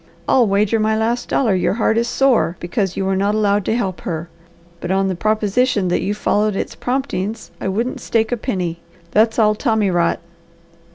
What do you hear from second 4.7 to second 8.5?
but on the proposition that you followed its promptings I wouldn't stake a